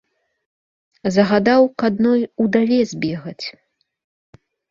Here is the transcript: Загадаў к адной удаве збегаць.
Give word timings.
Загадаў 1.17 1.67
к 1.83 1.91
адной 1.91 2.21
удаве 2.45 2.79
збегаць. 2.95 3.45